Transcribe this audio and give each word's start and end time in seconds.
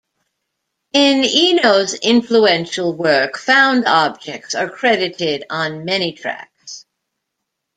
In 0.93 1.23
Eno's 1.23 1.93
influential 1.93 2.91
work, 2.91 3.37
found 3.37 3.83
objects 3.85 4.55
are 4.55 4.67
credited 4.67 5.43
on 5.51 5.85
many 5.85 6.13
tracks. 6.13 6.87